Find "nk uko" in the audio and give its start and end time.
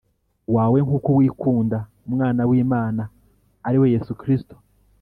0.85-1.09